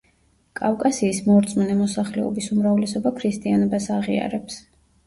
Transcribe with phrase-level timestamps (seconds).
[0.59, 4.63] კავკასიის მორწმუნე მოსახლეობის უმრავლესობა ქრისტიანობას აღიარებს.